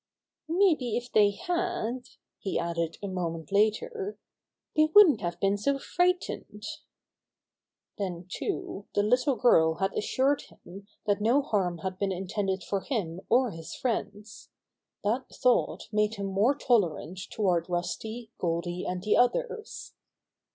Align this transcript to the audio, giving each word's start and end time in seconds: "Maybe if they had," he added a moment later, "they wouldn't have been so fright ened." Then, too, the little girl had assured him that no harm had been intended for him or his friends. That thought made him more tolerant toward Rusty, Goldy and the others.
"Maybe 0.49 0.97
if 0.97 1.11
they 1.11 1.29
had," 1.29 2.07
he 2.39 2.57
added 2.57 2.97
a 3.03 3.07
moment 3.07 3.51
later, 3.51 4.17
"they 4.75 4.85
wouldn't 4.85 5.21
have 5.21 5.39
been 5.39 5.57
so 5.59 5.77
fright 5.77 6.21
ened." 6.27 6.65
Then, 7.99 8.25
too, 8.27 8.87
the 8.95 9.03
little 9.03 9.35
girl 9.35 9.75
had 9.75 9.93
assured 9.93 10.41
him 10.41 10.87
that 11.05 11.21
no 11.21 11.43
harm 11.43 11.77
had 11.85 11.99
been 11.99 12.11
intended 12.11 12.63
for 12.63 12.79
him 12.81 13.21
or 13.29 13.51
his 13.51 13.75
friends. 13.75 14.49
That 15.03 15.29
thought 15.29 15.87
made 15.91 16.15
him 16.15 16.25
more 16.25 16.55
tolerant 16.55 17.19
toward 17.29 17.69
Rusty, 17.69 18.31
Goldy 18.39 18.83
and 18.87 19.03
the 19.03 19.15
others. 19.15 19.93